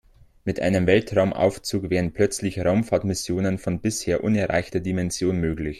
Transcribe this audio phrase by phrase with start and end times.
[0.45, 5.69] Mit einem Weltraumaufzug wären plötzlich Raumfahrtmissionen von bisher unerreichter Dimension möglich.